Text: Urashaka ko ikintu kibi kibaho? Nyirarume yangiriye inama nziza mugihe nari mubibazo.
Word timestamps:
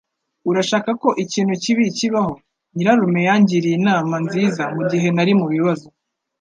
Urashaka 0.49 0.89
ko 1.01 1.09
ikintu 1.23 1.53
kibi 1.63 1.83
kibaho? 1.97 2.33
Nyirarume 2.75 3.19
yangiriye 3.27 3.75
inama 3.79 4.15
nziza 4.25 4.63
mugihe 4.75 5.07
nari 5.15 5.33
mubibazo. 5.39 5.87